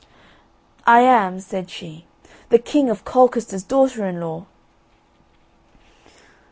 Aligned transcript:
"I 0.87 1.01
am," 1.01 1.39
said 1.39 1.69
she, 1.69 2.07
"the 2.49 2.57
King 2.57 2.89
of 2.89 3.05
Colchester's 3.05 3.61
daughter 3.61 4.03
in 4.07 4.19
law." 4.19 4.47